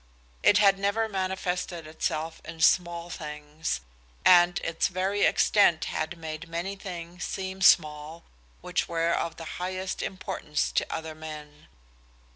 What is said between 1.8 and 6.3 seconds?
itself in small things, and its very extent had